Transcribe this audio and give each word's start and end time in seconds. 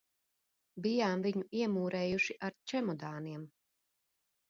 Bijām 0.85 1.21
viņu 1.27 1.45
iemūrējuši 1.61 2.39
ar 2.51 2.59
čemodāniem. 2.73 3.49